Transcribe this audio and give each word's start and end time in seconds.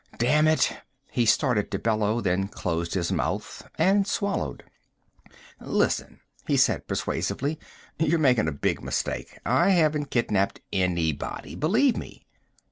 "Damn 0.17 0.47
it" 0.47 0.75
he 1.11 1.27
started 1.27 1.69
to 1.69 1.77
bellow, 1.77 2.21
then 2.21 2.47
closed 2.47 2.95
his 2.95 3.11
mouth 3.11 3.61
and 3.75 4.07
swallowed. 4.07 4.63
"Listen," 5.59 6.21
he 6.47 6.57
said 6.57 6.87
persuasively, 6.87 7.59
"you're 7.99 8.17
making 8.17 8.47
a 8.47 8.51
big 8.51 8.81
mistake. 8.83 9.37
I 9.45 9.69
haven't 9.69 10.09
kidnapped 10.09 10.59
anybody, 10.73 11.53
believe 11.53 11.97
me!" 11.97 12.25